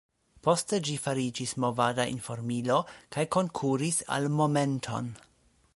Poste 0.45 0.77
ĝi 0.87 0.95
fariĝis 1.01 1.53
movada 1.65 2.07
informilo 2.15 2.81
kaj 3.17 3.27
konkuris 3.37 4.01
al 4.17 4.31
Momenton. 4.41 5.13